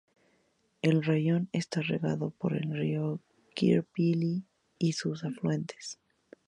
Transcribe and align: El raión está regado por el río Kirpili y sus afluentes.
El 0.81 1.03
raión 1.03 1.47
está 1.51 1.79
regado 1.83 2.31
por 2.31 2.57
el 2.57 2.73
río 2.75 3.19
Kirpili 3.53 4.45
y 4.79 4.93
sus 4.93 5.23
afluentes. 5.23 5.99